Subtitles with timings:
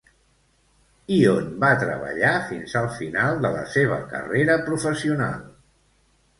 [1.17, 5.49] I on va treballar fins al final de la seva carrera professional?